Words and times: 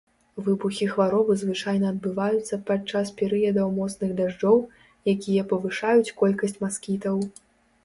Выбухі 0.45 0.85
хваробы 0.93 1.33
звычайна 1.41 1.85
адбываюцца 1.93 2.59
падчас 2.71 3.13
перыядаў 3.21 3.67
моцных 3.77 4.17
дажджоў, 4.23 4.57
якія 5.15 5.47
павышаюць 5.55 6.15
колькасць 6.25 6.61
маскітаў. 6.67 7.25